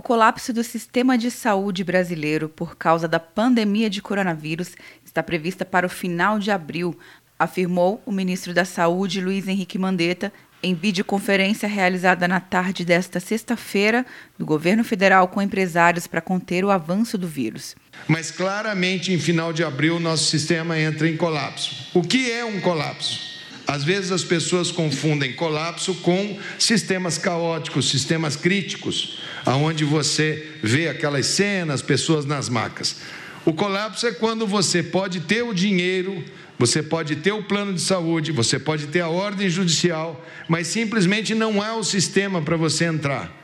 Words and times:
O 0.00 0.02
colapso 0.02 0.50
do 0.50 0.64
sistema 0.64 1.18
de 1.18 1.30
saúde 1.30 1.84
brasileiro 1.84 2.48
por 2.48 2.74
causa 2.74 3.06
da 3.06 3.20
pandemia 3.20 3.90
de 3.90 4.00
coronavírus 4.00 4.70
está 5.04 5.22
prevista 5.22 5.62
para 5.62 5.86
o 5.86 5.90
final 5.90 6.38
de 6.38 6.50
abril, 6.50 6.98
afirmou 7.38 8.02
o 8.06 8.10
ministro 8.10 8.54
da 8.54 8.64
Saúde, 8.64 9.20
Luiz 9.20 9.46
Henrique 9.46 9.76
Mandetta, 9.76 10.32
em 10.62 10.74
videoconferência 10.74 11.68
realizada 11.68 12.26
na 12.26 12.40
tarde 12.40 12.82
desta 12.82 13.20
sexta-feira 13.20 14.06
do 14.38 14.46
governo 14.46 14.82
federal 14.84 15.28
com 15.28 15.42
empresários 15.42 16.06
para 16.06 16.22
conter 16.22 16.64
o 16.64 16.70
avanço 16.70 17.18
do 17.18 17.28
vírus. 17.28 17.76
Mas 18.08 18.30
claramente, 18.30 19.12
em 19.12 19.18
final 19.18 19.52
de 19.52 19.62
abril, 19.62 20.00
nosso 20.00 20.30
sistema 20.30 20.78
entra 20.78 21.06
em 21.10 21.16
colapso. 21.18 21.90
O 21.92 22.00
que 22.00 22.32
é 22.32 22.42
um 22.42 22.58
colapso? 22.58 23.28
Às 23.70 23.84
vezes 23.84 24.10
as 24.10 24.24
pessoas 24.24 24.72
confundem 24.72 25.34
colapso 25.34 25.94
com 25.96 26.38
sistemas 26.58 27.16
caóticos, 27.18 27.88
sistemas 27.88 28.34
críticos, 28.34 29.20
aonde 29.44 29.84
você 29.84 30.50
vê 30.62 30.88
aquelas 30.88 31.26
cenas, 31.26 31.82
pessoas 31.82 32.24
nas 32.24 32.48
macas. 32.48 32.96
O 33.44 33.52
colapso 33.52 34.06
é 34.06 34.12
quando 34.12 34.46
você 34.46 34.82
pode 34.82 35.20
ter 35.20 35.42
o 35.42 35.54
dinheiro, 35.54 36.22
você 36.58 36.82
pode 36.82 37.16
ter 37.16 37.32
o 37.32 37.42
plano 37.42 37.72
de 37.72 37.80
saúde, 37.80 38.32
você 38.32 38.58
pode 38.58 38.88
ter 38.88 39.00
a 39.00 39.08
ordem 39.08 39.48
judicial, 39.48 40.24
mas 40.46 40.66
simplesmente 40.66 41.34
não 41.34 41.62
há 41.62 41.74
o 41.74 41.82
sistema 41.82 42.42
para 42.42 42.56
você 42.56 42.84
entrar. 42.84 43.34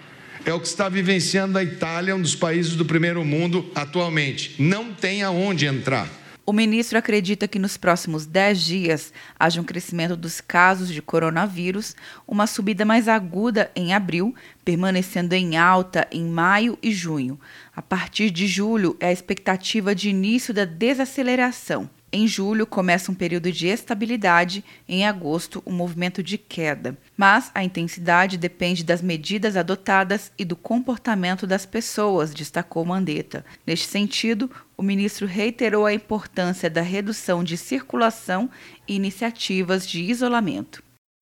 É 0.45 0.53
o 0.53 0.61
que 0.61 0.69
está 0.69 0.89
vivenciando 0.89 1.59
a 1.59 1.65
Itália, 1.65 2.15
um 2.15 2.21
dos 2.21 2.37
países 2.37 2.77
do 2.77 2.85
primeiro 2.85 3.25
mundo 3.25 3.69
atualmente. 3.75 4.55
Não 4.59 4.93
tem 4.93 5.23
aonde 5.23 5.67
entrar. 5.67 6.09
O 6.49 6.53
ministro 6.53 6.97
acredita 6.97 7.49
que 7.49 7.59
nos 7.59 7.77
próximos 7.77 8.25
10 8.25 8.61
dias 8.61 9.13
haja 9.37 9.61
um 9.61 9.65
crescimento 9.65 10.17
dos 10.17 10.41
casos 10.41 10.93
de 10.93 11.03
coronavírus, 11.03 11.97
uma 12.25 12.47
subida 12.47 12.85
mais 12.85 13.09
aguda 13.09 13.69
em 13.75 13.93
abril, 13.93 14.33
permanecendo 14.65 15.35
em 15.35 15.57
alta 15.57 16.07
em 16.09 16.25
maio 16.25 16.79
e 16.81 16.93
junho. 16.93 17.37
A 17.75 17.83
partir 17.83 18.31
de 18.31 18.47
julho 18.47 18.97
é 19.01 19.09
a 19.09 19.13
expectativa 19.13 19.93
de 19.93 20.09
início 20.09 20.55
da 20.55 20.65
desaceleração. 20.65 21.91
Em 22.17 22.27
julho 22.27 22.67
começa 22.67 23.13
um 23.13 23.15
período 23.15 23.53
de 23.53 23.67
estabilidade, 23.67 24.65
em 24.89 25.07
agosto, 25.07 25.63
um 25.67 25.73
movimento 25.73 26.23
de 26.23 26.39
queda. 26.39 26.97
Mas 27.15 27.51
a 27.55 27.63
intensidade 27.63 28.39
depende 28.39 28.83
das 28.83 29.03
medidas 29.03 29.55
adotadas 29.55 30.33
e 30.39 30.43
do 30.43 30.57
comportamento 30.57 31.47
das 31.47 31.67
pessoas, 31.67 32.33
destacou 32.33 32.87
Mandetta. 32.87 33.45
Neste 33.67 33.87
sentido, 33.89 34.51
o 34.79 34.83
ministro 34.83 35.27
reiterou 35.27 35.85
a 35.85 35.93
importância 35.93 36.71
da 36.71 36.81
redução 36.81 37.45
de 37.45 37.59
circulação 37.59 38.49
e 38.89 38.95
iniciativas 38.95 39.87
de 39.87 40.01
isolamento. 40.01 40.86